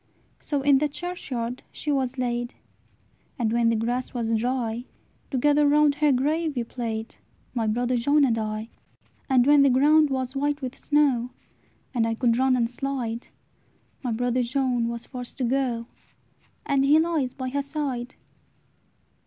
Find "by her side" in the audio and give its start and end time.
17.35-18.15